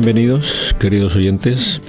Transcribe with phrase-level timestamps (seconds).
[0.00, 1.80] Bienvenidos, queridos oyentes.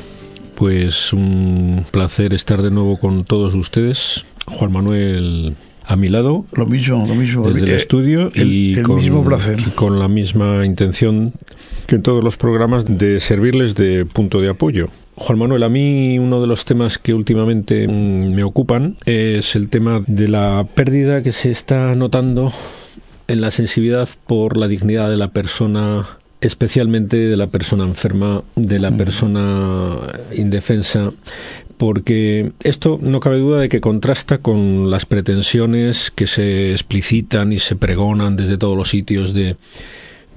[0.55, 4.25] Pues un placer estar de nuevo con todos ustedes.
[4.45, 5.55] Juan Manuel
[5.85, 6.45] a mi lado.
[6.53, 7.43] Lo mismo, lo mismo.
[7.45, 9.59] Desde el, Eh, estudio el- y, el con, mismo placer.
[9.59, 11.33] y con la misma intención
[11.85, 14.87] que en todos los programas de servirles de punto de apoyo.
[15.15, 19.67] Juan Manuel, a mí uno de los temas que últimamente mm, me ocupan es el
[19.67, 22.53] tema de la pérdida que se está notando
[23.27, 26.05] en la sensibilidad por la dignidad de la persona,
[26.41, 29.97] especialmente de la persona enferma, de la persona
[30.33, 31.11] indefensa,
[31.77, 37.59] porque esto no cabe duda de que contrasta con las pretensiones que se explicitan y
[37.59, 39.57] se pregonan desde todos los sitios de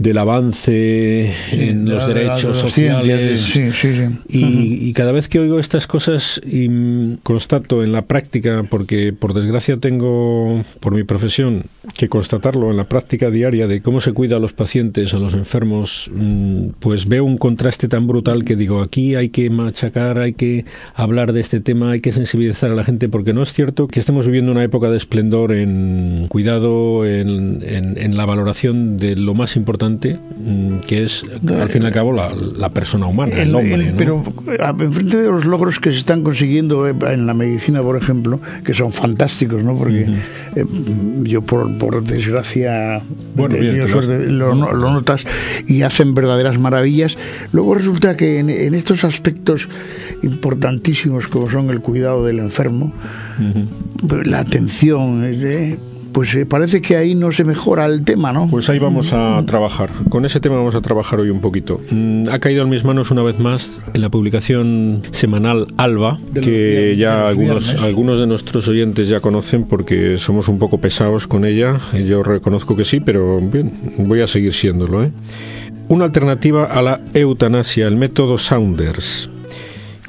[0.00, 4.02] del avance en los de derechos de sociales Sí, sí, sí.
[4.30, 9.34] y, y cada vez que oigo estas cosas y constato en la práctica, porque por
[9.34, 11.64] desgracia tengo, por mi profesión,
[11.98, 15.34] que constatarlo en la práctica diaria de cómo se cuida a los pacientes, a los
[15.34, 20.32] enfermos, mm, pues veo un contraste tan brutal que digo, aquí hay que machacar, hay
[20.32, 23.86] que hablar de este tema, hay que sensibilizar a la gente, porque no es cierto
[23.86, 29.14] que estemos viviendo una época de esplendor en cuidado, en, en- en la valoración de
[29.16, 33.32] lo más importante, mm, que es, al fin y al cabo, la, la persona humana,
[33.34, 33.74] el, El- hombre.
[33.74, 33.96] el- ¿no?
[33.96, 34.22] Pero
[34.80, 38.74] enfrente de los logros que se están consiguiendo eh, en la medicina, por ejemplo, que
[38.74, 39.76] son fantásticos, ¿no?
[39.76, 40.02] Porque
[40.56, 40.64] eh,
[41.22, 43.02] yo, por, por desgracia,
[43.34, 45.24] Bueno, bien, lo has- suerte, lo, no- lo notas
[45.66, 47.16] y hacen verdaderas maravillas.
[47.52, 49.68] Luego resulta que en, en estos aspectos
[50.22, 52.92] importantísimos como son el cuidado del enfermo,
[54.24, 55.78] la atención, eh,
[56.12, 58.48] pues eh, parece que ahí no se mejora el tema, ¿no?
[58.50, 59.90] Pues ahí vamos a trabajar.
[60.08, 61.80] Con ese tema vamos a trabajar hoy un poquito.
[61.90, 66.40] Mm, Ha caído en mis manos una vez más en la publicación semanal Alba, De
[66.40, 67.82] que ya algunos, viernes.
[67.84, 71.78] algunos de nuestros oyentes ya conocen porque somos un poco pesados con ella.
[72.06, 75.04] Yo reconozco que sí, pero bien, voy a seguir siéndolo.
[75.04, 75.12] ¿eh?
[75.88, 79.28] Una alternativa a la eutanasia, el método Saunders.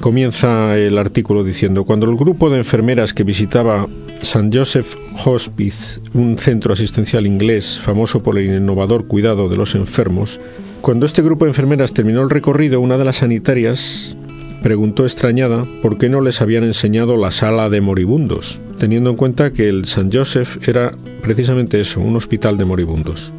[0.02, 3.86] Comienza el artículo diciendo, cuando el grupo de enfermeras que visitaba
[4.20, 4.50] St.
[4.52, 10.40] Joseph Hospice, un centro asistencial inglés famoso por el innovador cuidado de los enfermos,
[10.80, 14.16] cuando este grupo de enfermeras terminó el recorrido, una de las sanitarias
[14.60, 19.52] preguntó extrañada por qué no les habían enseñado la sala de moribundos, teniendo en cuenta
[19.52, 20.10] que el St.
[20.12, 20.90] Joseph era
[21.22, 23.32] precisamente eso, un hospital de moribundos.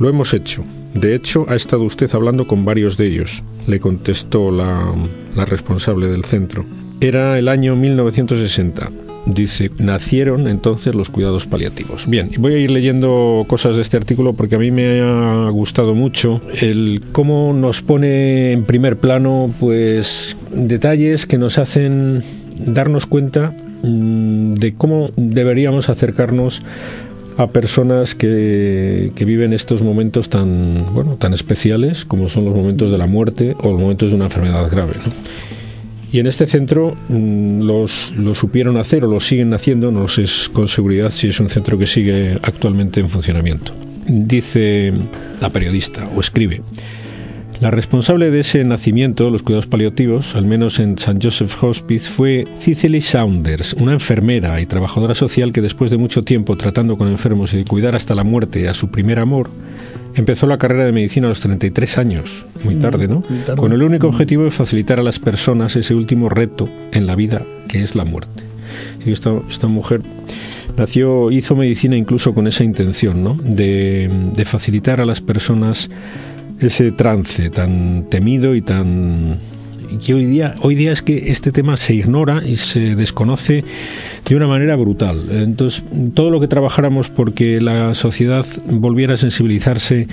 [0.00, 0.64] Lo hemos hecho.
[0.94, 4.92] De hecho, ha estado usted hablando con varios de ellos, le contestó la,
[5.36, 6.64] la responsable del centro.
[7.00, 8.90] Era el año 1960.
[9.26, 12.08] Dice, nacieron entonces los cuidados paliativos.
[12.08, 15.96] Bien, voy a ir leyendo cosas de este artículo porque a mí me ha gustado
[15.96, 22.22] mucho el cómo nos pone en primer plano pues detalles que nos hacen
[22.56, 26.62] darnos cuenta mm, de cómo deberíamos acercarnos
[27.36, 32.90] a personas que, que viven estos momentos tan bueno tan especiales como son los momentos
[32.90, 35.12] de la muerte o los momentos de una enfermedad grave ¿no?
[36.12, 40.24] y en este centro mm, los lo supieron hacer o lo siguen haciendo no sé
[40.52, 43.72] con seguridad si es un centro que sigue actualmente en funcionamiento
[44.06, 44.92] dice
[45.40, 46.62] la periodista o escribe
[47.60, 51.18] la responsable de ese nacimiento, los cuidados paliativos, al menos en St.
[51.22, 56.56] Joseph Hospice, fue Cicely Saunders, una enfermera y trabajadora social que después de mucho tiempo
[56.56, 59.50] tratando con enfermos y de cuidar hasta la muerte a su primer amor,
[60.14, 63.22] empezó la carrera de medicina a los 33 años, muy tarde, ¿no?
[63.28, 63.60] muy tarde.
[63.60, 67.42] Con el único objetivo de facilitar a las personas ese último reto en la vida,
[67.68, 68.44] que es la muerte.
[69.04, 70.02] Y esta, esta mujer
[70.76, 73.34] nació, hizo medicina incluso con esa intención, ¿no?
[73.34, 75.88] De, de facilitar a las personas
[76.60, 79.38] ese trance tan temido y tan
[80.04, 83.64] que hoy día hoy día es que este tema se ignora y se desconoce
[84.28, 85.26] de una manera brutal.
[85.30, 85.84] Entonces,
[86.14, 90.08] todo lo que trabajáramos porque la sociedad volviera a sensibilizarse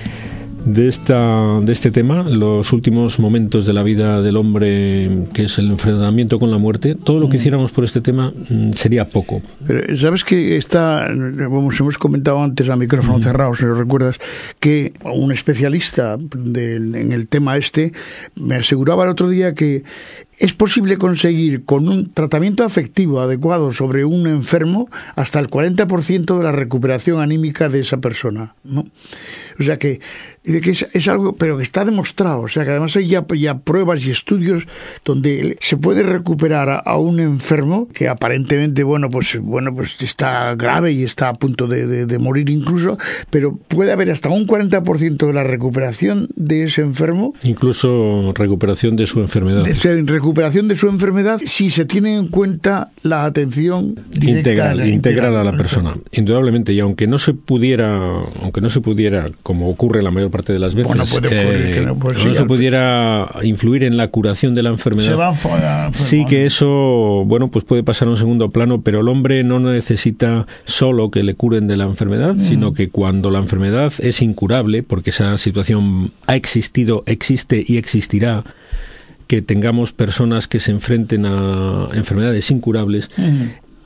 [0.65, 5.57] de esta de este tema, los últimos momentos de la vida del hombre, que es
[5.57, 9.41] el enfrentamiento con la muerte, todo lo que hiciéramos por este tema mm, sería poco.
[9.67, 14.19] Pero sabes que está, vamos, hemos comentado antes a micrófono cerrado, si lo recuerdas,
[14.59, 17.91] que un especialista del- en el tema este
[18.35, 19.83] me aseguraba el otro día que
[20.39, 26.43] es posible conseguir con un tratamiento afectivo adecuado sobre un enfermo hasta el 40% de
[26.43, 28.85] la recuperación anímica de esa persona, ¿no?
[29.59, 29.99] O sea que,
[30.43, 33.59] que es, es algo, pero que está demostrado, o sea que además hay ya, ya
[33.59, 34.65] pruebas y estudios
[35.05, 40.55] donde se puede recuperar a, a un enfermo que aparentemente, bueno, pues bueno, pues está
[40.55, 42.97] grave y está a punto de, de- de morir incluso,
[43.29, 49.05] pero puede haber hasta un 40% de la recuperación de ese enfermo Incluso recuperación de
[49.07, 49.63] su enfermedad.
[49.63, 49.75] de
[50.23, 55.51] recuperación de su enfermedad si se tiene en cuenta la atención integral, integral a la
[55.51, 56.71] persona, indudablemente.
[56.71, 57.97] Y aunque no se pudiera,
[58.41, 60.95] aunque no se pudiera, como ocurre la mayor parte de las veces,
[61.29, 65.33] eh, no, se pudiera influir en la curación de la enfermedad,
[65.91, 69.59] sí que eso, bueno, pues puede pasar a un segundo plano, pero el hombre no
[69.59, 72.41] necesita solo que le curen de la enfermedad, mm.
[72.41, 78.45] sino que cuando la enfermedad es incurable, porque esa situación ha existido, existe y existirá,
[79.33, 83.09] que tengamos personas que se enfrenten a enfermedades incurables,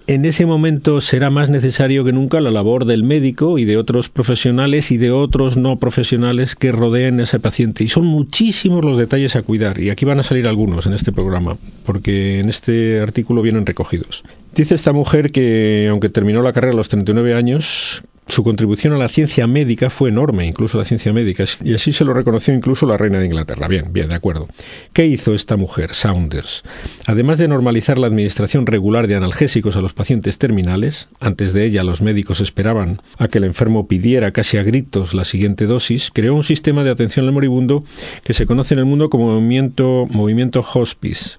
[0.06, 4.10] en ese momento será más necesario que nunca la labor del médico y de otros
[4.10, 7.86] profesionales y de otros no profesionales que rodeen a ese paciente.
[7.86, 9.80] Y son muchísimos los detalles a cuidar.
[9.80, 11.56] Y aquí van a salir algunos en este programa,
[11.86, 14.26] porque en este artículo vienen recogidos.
[14.54, 18.97] Dice esta mujer que, aunque terminó la carrera a los 39 años, su contribución a
[18.97, 22.85] la ciencia médica fue enorme, incluso la ciencia médica, y así se lo reconoció incluso
[22.85, 23.68] la reina de Inglaterra.
[23.68, 24.47] Bien, bien, de acuerdo.
[24.94, 26.63] ¿Qué hizo esta mujer, Saunders?
[27.06, 31.83] Además de normalizar la administración regular de analgésicos a los pacientes terminales, antes de ella
[31.83, 36.35] los médicos esperaban a que el enfermo pidiera casi a gritos la siguiente dosis, creó
[36.35, 37.83] un sistema de atención al moribundo
[38.24, 41.38] que se conoce en el mundo como movimiento, movimiento hospice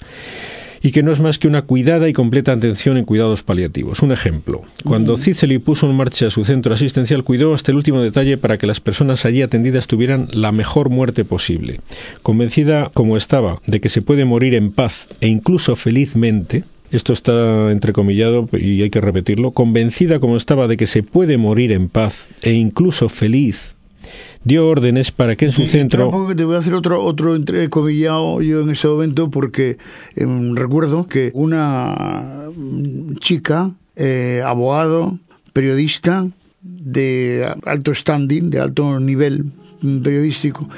[0.83, 4.01] y que no es más que una cuidada y completa atención en cuidados paliativos.
[4.03, 8.39] Un ejemplo, cuando Cicely puso en marcha su centro asistencial, cuidó hasta el último detalle
[8.39, 11.81] para que las personas allí atendidas tuvieran la mejor muerte posible.
[12.23, 17.71] Convencida como estaba de que se puede morir en paz e incluso felizmente, esto está
[17.71, 22.29] entrecomillado y hay que repetirlo, convencida como estaba de que se puede morir en paz
[22.43, 23.77] e incluso feliz
[24.45, 26.11] dio órdenes para que en su centro...
[26.37, 29.79] Te voy a hacer otro, otro entrecomillado yo en ese momento porque
[30.17, 32.47] em, recuerdo que una
[33.21, 35.19] chica, eh, abogado,
[35.53, 36.27] periodista
[36.63, 39.47] de alto standing, de alto nivel
[40.03, 40.69] periodístico,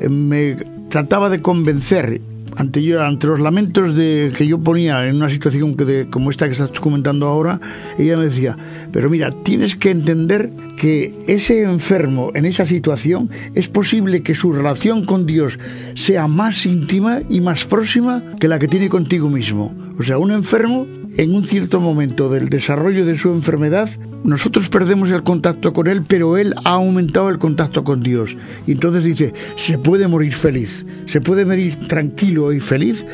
[0.00, 0.56] eh, me
[0.88, 2.20] trataba de convencer
[2.56, 2.80] ante,
[3.26, 6.70] los lamentos de, que yo ponía en una situación que de, como esta que estás
[6.72, 7.60] comentando ahora,
[7.98, 8.56] ella me decía,
[8.92, 14.52] pero mira, tienes que entender que ese enfermo en esa situación es posible que su
[14.52, 15.58] relación con Dios
[15.94, 19.87] sea más íntima y más próxima que la que tiene contigo mismo.
[19.98, 20.86] O sea, un enfermo
[21.16, 23.88] en un cierto momento del desarrollo de su enfermedad,
[24.22, 28.36] nosotros perdemos el contacto con Él, pero Él ha aumentado el contacto con Dios.
[28.66, 33.04] Y entonces dice, se puede morir feliz, se puede morir tranquilo y feliz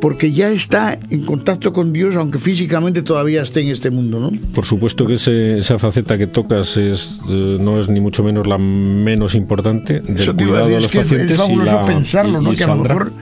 [0.00, 4.32] porque ya está en contacto con Dios, aunque físicamente todavía esté en este mundo, ¿no?
[4.54, 8.56] Por supuesto que esa faceta que tocas es, eh, no es ni mucho menos la
[8.56, 11.32] menos importante del cuidado los pacientes.
[11.32, 12.52] Es fabuloso pensarlo, ¿no?
[12.52, 13.12] que a lo mejor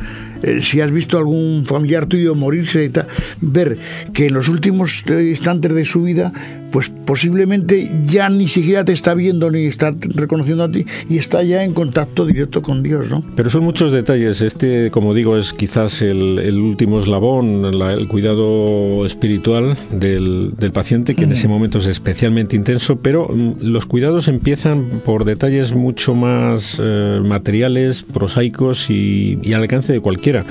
[0.43, 2.93] eh, si has visto algún familiar tuyo morirse, y
[3.41, 3.79] ver
[4.13, 6.33] que en los últimos instantes de su vida
[6.71, 11.43] pues posiblemente ya ni siquiera te está viendo ni está reconociendo a ti y está
[11.43, 13.25] ya en contacto directo con Dios, ¿no?
[13.37, 14.43] Pero son muchos detalles.
[14.43, 21.33] Este, como digo, es quizás el, último eslabón, el cuidado espiritual del, paciente, que en
[21.33, 27.21] ese momento es especialmente intenso, pero mm, los cuidados empiezan por detalles mucho más eh,
[27.25, 30.01] materiales, prosaicos y, y al alcance de
[30.33, 30.45] cualquiera.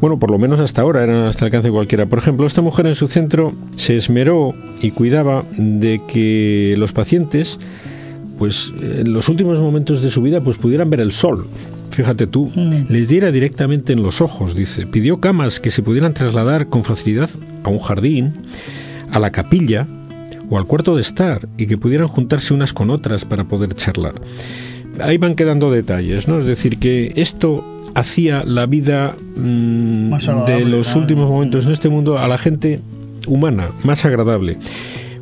[0.00, 2.06] Bueno, por lo menos hasta ahora eran hasta el alcance de cualquiera.
[2.06, 7.58] Por ejemplo, esta mujer en su centro se esmeró y cuidaba de que los pacientes,
[8.38, 11.48] pues en los últimos momentos de su vida, pues pudieran ver el sol.
[11.90, 12.86] Fíjate tú, mm.
[12.88, 14.86] les diera directamente en los ojos, dice.
[14.86, 17.28] Pidió camas que se pudieran trasladar con facilidad
[17.64, 18.32] a un jardín,
[19.10, 19.86] a la capilla
[20.48, 24.14] o al cuarto de estar y que pudieran juntarse unas con otras para poder charlar.
[25.00, 26.38] Ahí van quedando detalles, ¿no?
[26.38, 32.18] Es decir, que esto hacía la vida mm, de los últimos momentos en este mundo
[32.18, 32.80] a la gente
[33.26, 34.58] humana más agradable.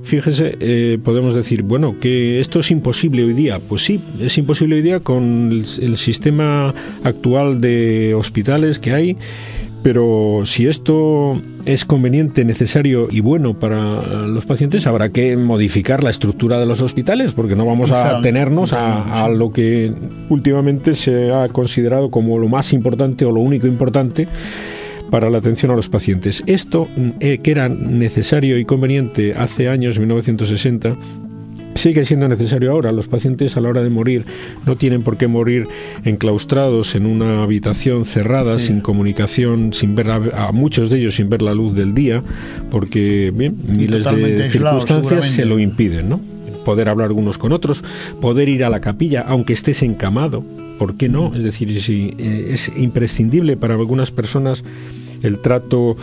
[0.02, 3.58] Fíjese, eh, podemos decir, bueno, que esto es imposible hoy día.
[3.58, 9.18] Pues sí, es imposible hoy día con el sistema actual de hospitales que hay
[9.82, 16.10] pero si esto es conveniente, necesario y bueno para los pacientes, habrá que modificar la
[16.10, 19.92] estructura de los hospitales, porque no vamos a tenernos a, lo que
[20.28, 24.26] últimamente se ha considerado como lo más importante o lo único importante
[25.10, 26.42] para la atención a los pacientes.
[26.46, 26.88] Esto,
[27.20, 30.96] eh, que era necesario y conveniente hace años, 1960,
[31.78, 32.92] sigue siendo necesario ahora.
[32.92, 34.24] Los pacientes a la hora de morir
[34.66, 35.66] no tienen por qué morir
[36.04, 41.42] enclaustrados en una habitación cerrada, sin comunicación, sin ver a, muchos de ellos sin ver
[41.42, 42.22] la luz del día,
[42.70, 46.20] porque bien, miles de circunstancias se lo impiden, ¿no?
[46.64, 47.82] Poder hablar unos con otros,
[48.20, 50.44] poder ir a la capilla, aunque estés encamado,
[50.78, 51.34] ¿por qué no?
[51.34, 54.64] Es decir, si, eh, es imprescindible para algunas personas
[55.22, 55.96] el trato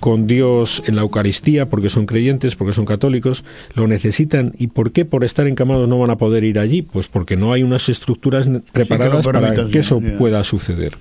[0.00, 4.52] con Dios en la Eucaristía porque son creyentes, porque son católicos, lo necesitan.
[4.58, 6.82] ¿Y por qué por estar encamados no van a poder ir allí?
[6.82, 10.96] Pues porque no hay unas estructuras preparadas para que eso pueda suceder.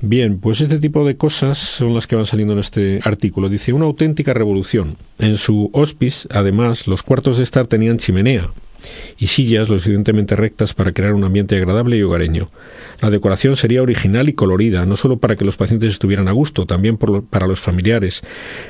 [0.00, 3.48] Bien, pues este tipo de cosas son las que van saliendo en este artículo.
[3.48, 4.96] Dice, una auténtica revolución.
[5.18, 8.50] En su hospice, además, los cuartos de estar tenían chimenea,
[9.18, 12.50] y sillas lo suficientemente rectas para crear un ambiente agradable y hogareño.
[13.00, 16.66] La decoración sería original y colorida, no solo para que los pacientes estuvieran a gusto,
[16.66, 18.22] también para los familiares,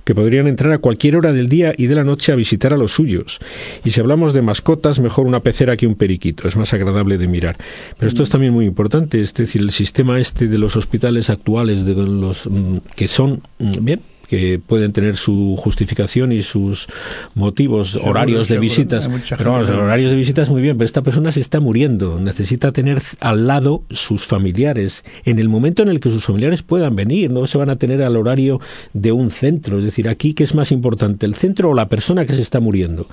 [0.04, 2.76] que podrían entrar a cualquier hora del día y de la noche a visitar a
[2.76, 3.38] los suyos.
[3.84, 7.28] Y si hablamos de mascotas, mejor una pecera que un periquito, es más agradable de
[7.28, 7.56] mirar.
[7.96, 11.84] Pero esto es también muy importante, es decir, el sistema este de los hospitales actuales,
[11.84, 16.86] de los mm, que son, mm, bien, que pueden tener su justificación y sus
[17.34, 19.08] motivos, horarios de visitas.
[19.36, 23.00] Pero los horarios de visitas muy bien, pero esta persona se está muriendo, necesita tener
[23.20, 25.02] al lado sus familiares.
[25.24, 28.02] En el momento en el que sus familiares puedan venir, no se van a tener
[28.02, 28.60] al horario
[28.92, 32.26] de un centro, es decir, aquí qué es más importante, el centro o la persona
[32.26, 33.08] que se está muriendo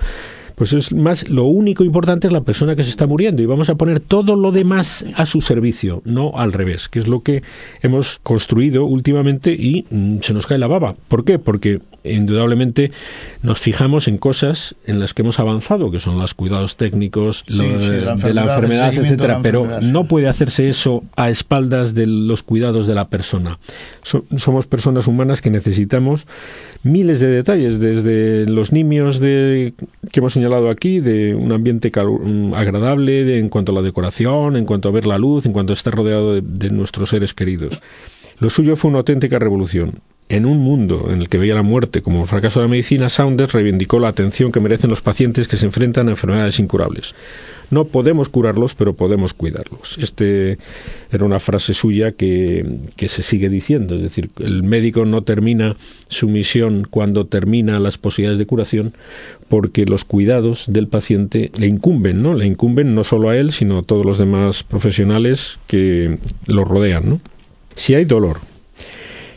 [0.55, 3.69] pues es más, lo único importante es la persona que se está muriendo y vamos
[3.69, 7.43] a poner todo lo demás a su servicio, no al revés, que es lo que
[7.81, 10.95] hemos construido últimamente y mm, se nos cae la baba.
[11.07, 11.39] ¿Por qué?
[11.39, 12.91] Porque indudablemente
[13.41, 18.01] nos fijamos en cosas en las que hemos avanzado, que son los cuidados técnicos de,
[18.33, 23.09] la enfermedad, etcétera, pero no puede hacerse eso a espaldas de los cuidados de la
[23.09, 23.59] persona.
[24.38, 26.27] somos personas humanas que necesitamos
[26.83, 29.74] miles de detalles, desde los nimios de,
[30.12, 34.65] que hemos señalado aquí, de un ambiente mm, agradable, en cuanto a la decoración, en
[34.65, 37.81] cuanto a ver la luz, en cuanto a estar rodeado de nuestros seres queridos.
[38.39, 40.01] Lo suyo fue una auténtica revolución.
[40.27, 43.10] En un mundo en el que veía la muerte como un fracaso de la medicina,
[43.10, 47.13] Saunders reivindicó la atención que merecen los pacientes que se enfrentan a enfermedades incurables.
[47.70, 49.98] No podemos curarlos, pero podemos cuidarlos.
[50.00, 50.58] Este
[51.12, 55.75] era una frase suya que, que, se sigue diciendo, es decir, el médico no termina
[56.10, 58.94] su misión cuando termina las posibilidades de curación,
[59.48, 62.34] porque los cuidados del paciente le incumben, ¿no?
[62.34, 66.17] Le incumben no solo a él, sino a todos los demás profesionales que
[66.48, 67.22] lo rodean, ¿no?
[67.75, 68.39] Si hay dolor,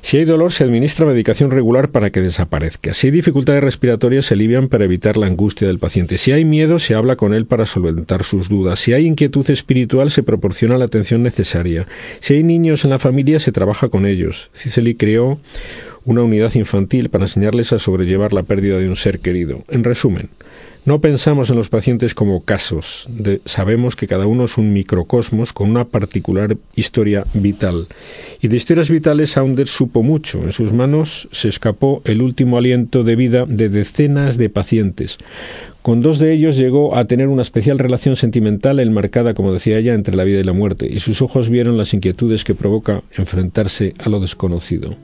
[0.00, 2.94] si hay dolor, se administra medicación regular para que desaparezca.
[2.94, 6.18] Si hay dificultades respiratorias, se alivian para evitar la angustia del paciente.
[6.18, 8.80] Si hay miedo, se habla con él para solventar sus dudas.
[8.80, 11.86] Si hay inquietud espiritual, se proporciona la atención necesaria.
[12.20, 14.50] Si hay niños en la familia, se trabaja con ellos.
[14.54, 15.38] Cicely creó
[16.04, 19.64] una unidad infantil para enseñarles a sobrellevar la pérdida de un ser querido.
[19.68, 20.30] En resumen,
[20.84, 23.08] no pensamos en los pacientes como casos,
[23.44, 27.86] sabemos que cada uno es un microcosmos con una particular historia vital.
[28.40, 30.42] Y de historias vitales Saunders supo mucho.
[30.42, 35.18] En sus manos se escapó el último aliento de vida de decenas de pacientes.
[35.82, 39.94] Con dos de ellos llegó a tener una especial relación sentimental enmarcada, como decía ella,
[39.94, 43.94] entre la vida y la muerte, y sus ojos vieron las inquietudes que provoca enfrentarse
[43.98, 44.96] a lo desconocido.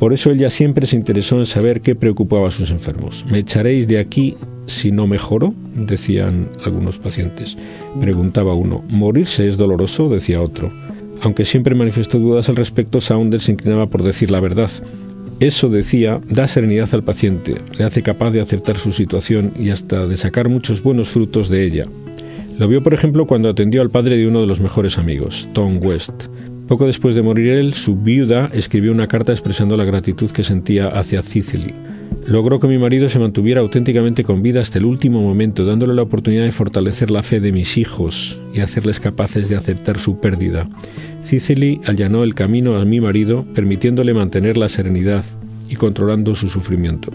[0.00, 3.26] Por eso ella siempre se interesó en saber qué preocupaba a sus enfermos.
[3.30, 4.34] ¿Me echaréis de aquí
[4.66, 5.52] si no mejoro?
[5.74, 7.58] decían algunos pacientes.
[8.00, 8.82] Preguntaba uno.
[8.88, 10.08] ¿Morirse es doloroso?
[10.08, 10.72] decía otro.
[11.20, 14.70] Aunque siempre manifestó dudas al respecto, Saunders se inclinaba por decir la verdad.
[15.38, 20.06] Eso, decía, da serenidad al paciente, le hace capaz de aceptar su situación y hasta
[20.06, 21.84] de sacar muchos buenos frutos de ella.
[22.58, 25.78] Lo vio, por ejemplo, cuando atendió al padre de uno de los mejores amigos, Tom
[25.82, 26.24] West.
[26.70, 30.86] Poco después de morir él, su viuda escribió una carta expresando la gratitud que sentía
[30.86, 31.74] hacia Cicely
[32.26, 36.02] logró que mi marido se mantuviera auténticamente con vida hasta el último momento, dándole la
[36.02, 40.68] oportunidad de fortalecer la fe de mis hijos y hacerles capaces de aceptar su pérdida.
[41.24, 45.24] Cicely allanó el camino a mi marido, permitiéndole mantener la serenidad
[45.68, 47.10] y controlando su sufrimiento.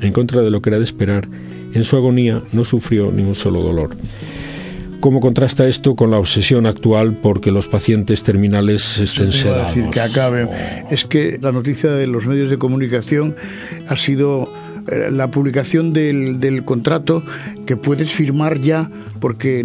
[0.00, 1.28] En contra de lo que era de esperar,
[1.74, 3.96] en su agonía no sufrió ni un solo dolor.
[5.00, 9.74] ¿Cómo contrasta esto con la obsesión actual porque los pacientes terminales estén sedados?
[9.74, 10.48] decir que acabe.
[10.90, 13.34] Es que la noticia de los medios de comunicación
[13.88, 14.52] ha sido
[14.90, 17.22] eh, la publicación del, del contrato
[17.64, 18.90] que puedes firmar ya
[19.20, 19.62] porque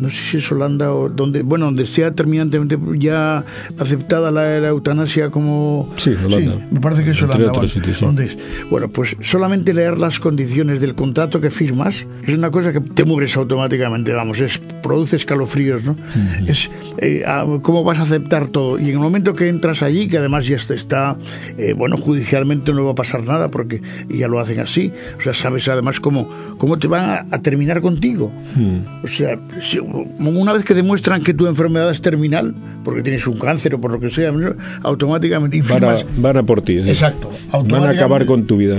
[0.00, 3.44] no sé si es Holanda o donde, bueno, donde sea terminantemente ya
[3.78, 5.92] aceptada la, eutanasia como...
[5.96, 6.58] Sí, Holanda.
[6.70, 7.52] me parece que es Holanda.
[8.00, 8.38] ¿Dónde es?
[8.70, 13.04] Bueno, pues solamente leer las condiciones del contrato que firmas es una cosa que te
[13.04, 15.96] mueres automáticamente, vamos, es produce escalofríos, ¿no?
[16.46, 17.24] Es eh,
[17.62, 18.78] cómo vas a aceptar todo.
[18.78, 21.16] Y en el momento que entras allí, que además ya está,
[21.56, 25.34] eh, bueno, judicialmente no va a pasar nada porque ya lo hacen así, o sea,
[25.34, 26.28] sabes además cómo,
[26.58, 28.32] cómo te van a, terminar contigo.
[29.02, 29.78] O sea, si,
[30.18, 32.54] una vez que demuestran que tu enfermedad es terminal,
[32.84, 34.32] porque tienes un cáncer o por lo que sea,
[34.82, 35.60] automáticamente
[36.16, 36.78] van a, por ti.
[36.78, 37.30] Exacto.
[37.52, 38.78] Van a acabar con tu vida.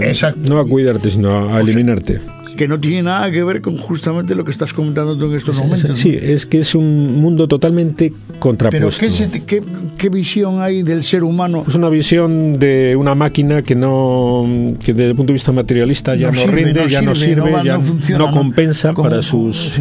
[0.50, 2.20] No a cuidarte, sino a eliminarte
[2.60, 5.56] que no tiene nada que ver con justamente lo que estás comentando tú en estos
[5.56, 5.98] momentos.
[5.98, 9.00] Sí, es que es un mundo totalmente contrapuesto.
[9.48, 9.64] Pero
[9.98, 11.64] ¿qué, visión hay del ser humano?
[11.66, 16.16] Es una visión de una máquina que no, que desde el punto de vista materialista
[16.16, 17.80] ya no, rinde, ya no sirve, ya
[18.18, 19.72] no, compensa para sus,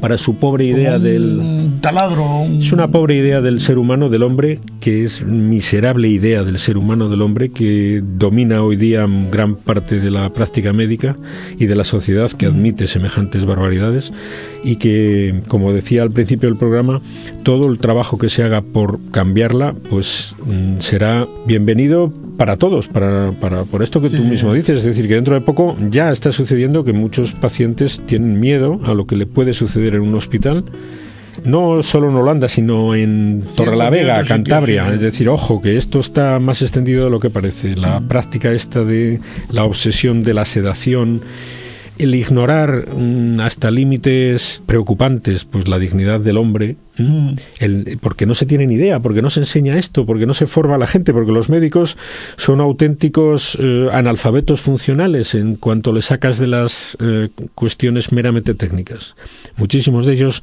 [0.00, 2.46] para su pobre idea del un taladro.
[2.58, 6.76] Es una pobre idea del ser humano, del hombre, que es miserable idea del ser
[6.76, 11.16] humano, del hombre, que domina hoy día gran parte de la práctica médica
[11.58, 14.12] y de la sociedad que admite semejantes barbaridades
[14.62, 17.00] y que, como decía al principio del programa,
[17.44, 23.32] todo el trabajo que se haga por cambiarla, pues mm, será bienvenido para todos, para,
[23.32, 26.30] para por esto que tú mismo dices, es decir, que dentro de poco ya está
[26.30, 30.64] sucediendo que muchos pacientes tienen miedo a lo que le puede suceder en un hospital
[31.44, 34.92] no solo en Holanda, sino en Torrelavega, Cantabria.
[34.92, 37.76] Es decir, ojo, que esto está más extendido de lo que parece.
[37.76, 38.08] La mm.
[38.08, 39.20] práctica esta de
[39.50, 41.22] la obsesión de la sedación,
[41.98, 47.32] el ignorar mm, hasta límites preocupantes, pues la dignidad del hombre, mm.
[47.58, 50.46] el, porque no se tiene ni idea, porque no se enseña esto, porque no se
[50.46, 51.96] forma a la gente, porque los médicos
[52.36, 59.14] son auténticos eh, analfabetos funcionales en cuanto le sacas de las eh, cuestiones meramente técnicas.
[59.56, 60.42] Muchísimos de ellos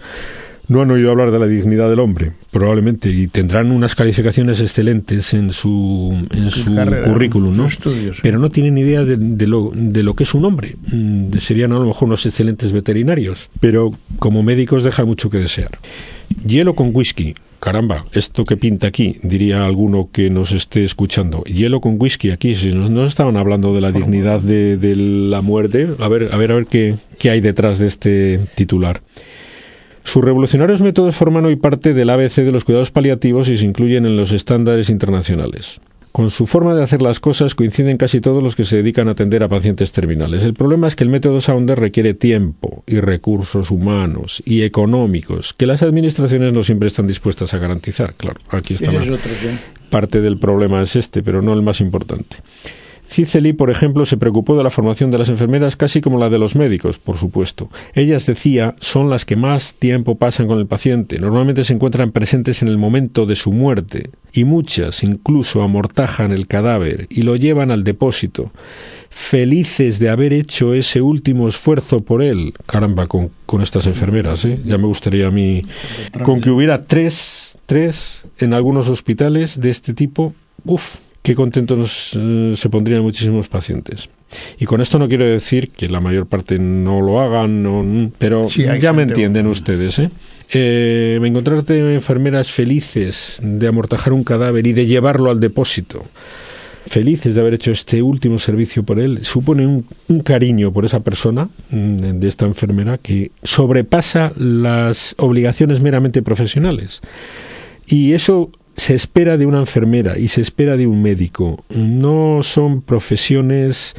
[0.68, 5.34] no han oído hablar de la dignidad del hombre, probablemente, y tendrán unas calificaciones excelentes
[5.34, 6.66] en su, en su
[7.06, 7.68] currículum, ¿no?
[8.22, 10.76] Pero no tienen idea de, lo, de lo que es un hombre.
[10.92, 15.80] Mm, serían a lo mejor unos excelentes veterinarios, pero como médicos deja mucho que desear.
[16.46, 17.36] Hielo con whisky.
[17.60, 21.44] Caramba, esto que pinta aquí, diría alguno que nos esté escuchando.
[21.46, 25.42] Hielo con whisky aquí, si nos, nos estaban hablando de la dignidad de, de, la
[25.42, 25.88] muerte.
[25.98, 29.02] A ver, a ver, a ver qué, qué hay detrás de este titular.
[30.08, 34.06] Sus revolucionarios métodos forman hoy parte del ABC de los cuidados paliativos y se incluyen
[34.06, 35.82] en los estándares internacionales.
[36.14, 39.12] Con su forma de hacer las cosas coinciden casi todos los que se dedican a
[39.12, 40.44] atender a pacientes terminales.
[40.44, 45.66] El problema es que el método Sounder requiere tiempo y recursos humanos y económicos que
[45.66, 48.14] las administraciones no siempre están dispuestas a garantizar.
[48.14, 49.04] Claro, aquí está la
[49.90, 52.38] parte del problema es este, pero no el más importante.
[53.10, 56.40] Cicely, por ejemplo, se preocupó de la formación de las enfermeras casi como la de
[56.40, 57.70] los médicos, por supuesto.
[57.94, 61.18] Ellas, decía, son las que más tiempo pasan con el paciente.
[61.18, 66.48] Normalmente se encuentran presentes en el momento de su muerte y muchas incluso amortajan el
[66.48, 68.52] cadáver y lo llevan al depósito.
[69.10, 72.54] Felices de haber hecho ese último esfuerzo por él.
[72.66, 74.60] Caramba, con, con estas enfermeras, ¿eh?
[74.66, 75.64] Ya me gustaría a mí
[76.24, 80.36] con que hubiera tres, tres en algunos hospitales de este tipo.
[80.66, 84.10] Uf, qué contentos eh, se pondrían muchísimos pacientes.
[84.60, 88.94] Y con esto no quiero decir que la mayor parte no lo hagan, pero ya
[88.94, 90.00] me entienden ustedes.
[90.00, 90.10] ¿eh?
[90.52, 96.06] Eh, encontrarte enfermeras felices de amortajar un cadáver y de llevarlo al depósito,
[96.86, 101.02] felices de haber hecho este último servicio por él, supone un, un cariño por esa
[101.02, 107.02] persona, mm, de esta enfermera, que sobrepasa las obligaciones meramente profesionales.
[107.86, 111.66] Y eso se espera de una enfermera y se espera de un médico.
[111.70, 113.96] No son profesiones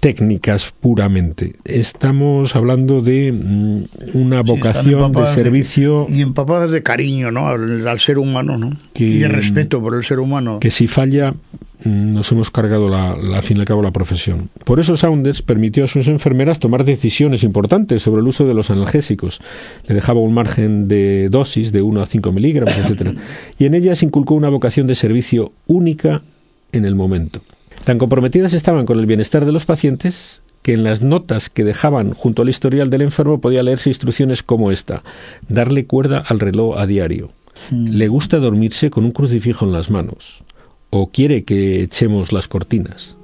[0.00, 1.54] técnicas puramente.
[1.64, 6.06] Estamos hablando de mm, una vocación de servicio.
[6.08, 7.48] y empapadas de cariño, ¿no?
[7.48, 8.70] Al, ser humano, ¿no?
[8.94, 10.58] y de respeto por el ser humano.
[10.58, 11.32] Que si falla,
[11.84, 14.48] mm, nos hemos cargado la, al fin y al cabo la profesión.
[14.64, 18.70] Por eso Saunders permitió a sus enfermeras tomar decisiones importantes sobre el uso de los
[18.70, 19.40] analgésicos.
[19.86, 23.18] Le dejaba un margen de dosis de 1 a 5 miligramos, etc.
[23.58, 26.22] Y en ellas inculcó una vocación de servicio única
[26.72, 27.42] en el momento.
[27.84, 32.12] Tan comprometidas estaban con el bienestar de los pacientes que en las notas que dejaban
[32.12, 35.02] junto al historial del enfermo podía leerse instrucciones como esta:
[35.48, 37.30] darle cuerda al reloj a diario.
[37.70, 37.88] Hmm.
[37.88, 40.44] Le gusta dormirse con un crucifijo en las manos.
[40.90, 43.16] O quiere que echemos las cortinas.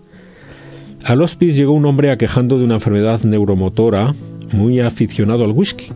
[1.05, 4.15] Al hospice llegó un hombre aquejando de una enfermedad neuromotora
[4.53, 5.89] muy aficionado al whisky.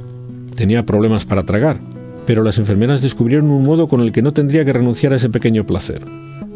[0.55, 1.81] Tenía problemas para tragar,
[2.27, 5.31] pero las enfermeras descubrieron un modo con el que no tendría que renunciar a ese
[5.31, 6.03] pequeño placer.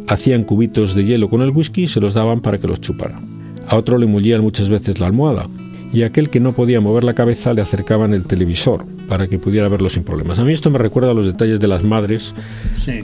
[0.07, 3.21] Hacían cubitos de hielo con el whisky y se los daban para que los chupara.
[3.67, 5.49] A otro le mullían muchas veces la almohada
[5.93, 9.39] y a aquel que no podía mover la cabeza le acercaban el televisor para que
[9.39, 10.39] pudiera verlo sin problemas.
[10.39, 12.35] A mí esto me recuerda a los detalles de las madres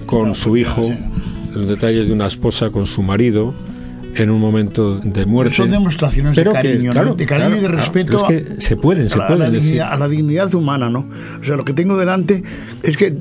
[0.07, 0.93] con su hijo,
[1.55, 3.55] los detalles de una esposa con su marido,
[4.17, 5.55] en un momento de muerte.
[5.55, 9.45] Son demostraciones de cariño, de cariño y de respeto que se pueden, se a, pueden
[9.45, 9.63] la decir.
[9.63, 11.09] Dignidad, a la dignidad humana, ¿no?
[11.41, 12.43] O sea, lo que tengo delante
[12.83, 13.15] es que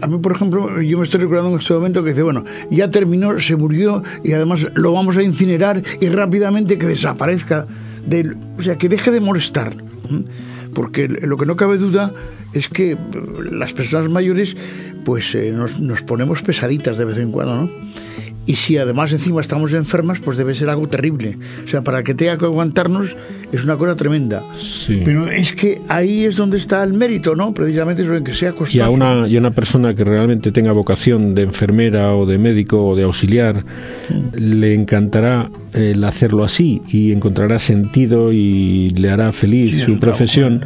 [0.00, 2.90] a mí, por ejemplo, yo me estoy recordando en este momento que dice, bueno, ya
[2.90, 7.66] terminó, se murió y además lo vamos a incinerar y rápidamente que desaparezca,
[8.06, 9.76] del, o sea, que deje de molestar.
[10.74, 12.12] Porque lo que no cabe duda
[12.52, 12.96] es que
[13.50, 14.56] las personas mayores,
[15.04, 17.70] pues eh, nos, nos ponemos pesaditas de vez en cuando, ¿no?
[18.46, 21.38] Y si además encima estamos enfermas, pues debe ser algo terrible.
[21.64, 23.16] O sea, para que tenga que aguantarnos
[23.52, 24.42] es una cosa tremenda.
[25.04, 27.54] Pero es que ahí es donde está el mérito, ¿no?
[27.54, 28.76] Precisamente es en que sea costoso.
[28.76, 32.84] Y a una, y una persona que realmente tenga vocación de enfermera o de médico
[32.86, 33.64] o de auxiliar,
[34.34, 40.60] le encantará el hacerlo así y encontrará sentido y le hará feliz su profesión.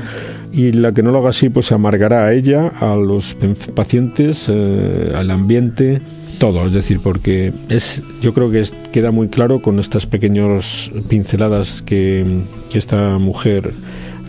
[0.53, 3.37] Y la que no lo haga así, pues amargará a ella, a los
[3.75, 6.01] pacientes, eh, al ambiente
[6.39, 11.83] todo, es decir, porque es, yo creo que queda muy claro con estas pequeñas pinceladas
[11.83, 13.75] que, que esta mujer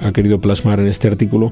[0.01, 1.51] ha querido plasmar en este artículo,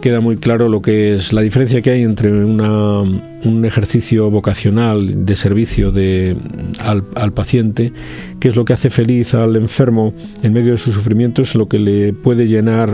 [0.00, 3.02] queda muy claro lo que es la diferencia que hay entre una
[3.46, 6.36] un ejercicio vocacional de servicio de,
[6.80, 7.92] al, paciente,
[8.40, 11.68] que es lo que hace feliz al enfermo en medio de su sufrimiento, es lo
[11.68, 12.90] que le puede llenar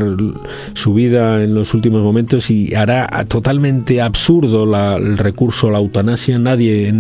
[0.75, 4.65] su vida en los últimos momentos y hará totalmente absurdo
[4.97, 6.38] el recurso a la eutanasia.
[6.38, 6.93] Nadie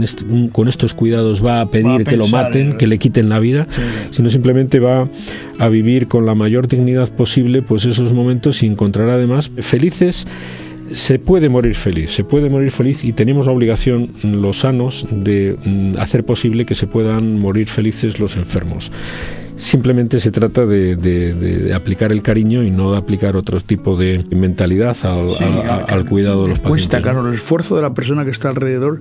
[0.52, 3.66] con estos cuidados va a pedir que lo maten, que le quiten la vida,
[4.10, 5.08] sino simplemente va
[5.58, 10.26] a vivir con la mayor dignidad posible pues esos momentos y encontrar además felices
[10.94, 15.56] se puede morir feliz, se puede morir feliz y tenemos la obligación, los sanos, de
[15.64, 18.92] mm, hacer posible que se puedan morir felices los enfermos.
[19.56, 24.96] Simplemente se trata de, aplicar el cariño y no de aplicar otro tipo de mentalidad
[25.04, 26.88] al, cuidado de los pacientes.
[26.88, 29.00] Cuesta, claro, el esfuerzo de la persona que está alrededor.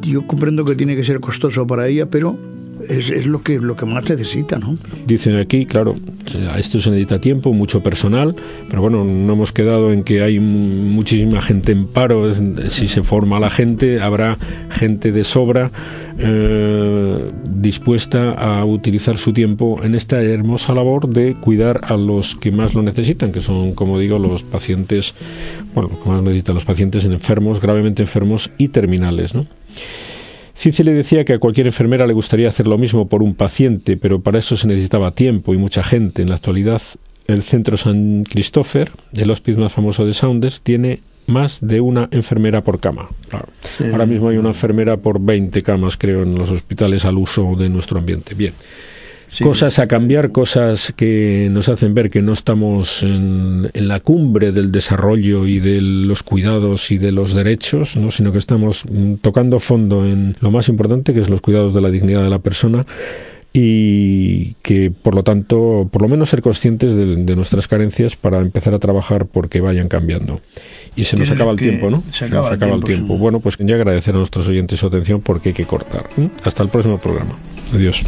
[0.00, 2.38] Yo comprendo que tiene que ser costoso para ella, pero
[2.88, 4.76] es, lo, que, lo que más necesita, ¿no?
[5.06, 5.96] Dicen aquí, claro,
[6.50, 8.34] a esto se necesita tiempo, mucho personal,
[8.68, 12.32] pero bueno, no hemos quedado en que hay muchísima gente en paro.
[12.68, 14.38] Si se forma la gente, habrá
[14.70, 15.70] gente de sobra
[16.18, 22.52] eh, dispuesta a utilizar su tiempo en esta hermosa labor de cuidar a los que
[22.52, 25.14] más lo necesitan, que son, como digo, los pacientes,
[25.74, 29.46] bueno, los que más necesitan los pacientes enfermos, gravemente enfermos y terminales, ¿no?
[30.54, 33.96] Cince le decía que a cualquier enfermera le gustaría hacer lo mismo por un paciente,
[33.96, 36.22] pero para eso se necesitaba tiempo y mucha gente.
[36.22, 36.82] En la actualidad,
[37.26, 42.62] el Centro San Christopher, el hospital más famoso de Saunders, tiene más de una enfermera
[42.62, 43.08] por cama.
[43.92, 47.68] Ahora mismo hay una enfermera por 20 camas, creo, en los hospitales al uso de
[47.68, 48.34] nuestro ambiente.
[48.34, 48.54] Bien
[49.40, 54.72] cosas a cambiar, cosas que nos hacen ver que no estamos en, la cumbre del
[54.72, 58.10] desarrollo y de los cuidados y de los derechos, ¿no?
[58.10, 61.80] sino que estamos mm, tocando fondo en lo más importante, que es los cuidados de
[61.80, 62.86] la dignidad de la persona
[63.54, 68.72] y que por lo tanto, por lo menos ser conscientes de, nuestras carencias para empezar
[68.72, 70.40] a trabajar porque vayan cambiando.
[70.96, 72.02] Y se nos acaba el tiempo, ¿no?
[72.10, 73.18] Se acaba, el tiempo.
[73.18, 76.08] Bueno, pues ya agradecer a nuestros oyentes su atención porque hay que cortar.
[76.44, 77.36] Hasta el próximo programa.
[77.74, 78.02] Adiós.